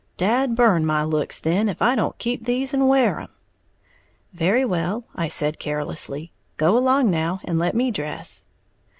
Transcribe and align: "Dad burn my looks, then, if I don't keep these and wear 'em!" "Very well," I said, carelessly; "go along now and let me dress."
"Dad 0.17 0.55
burn 0.55 0.83
my 0.83 1.03
looks, 1.03 1.39
then, 1.39 1.69
if 1.69 1.79
I 1.79 1.93
don't 1.95 2.17
keep 2.17 2.43
these 2.45 2.73
and 2.73 2.89
wear 2.89 3.19
'em!" 3.19 3.29
"Very 4.33 4.65
well," 4.65 5.03
I 5.13 5.27
said, 5.27 5.59
carelessly; 5.59 6.31
"go 6.57 6.75
along 6.75 7.11
now 7.11 7.39
and 7.45 7.59
let 7.59 7.75
me 7.75 7.91
dress." 7.91 8.45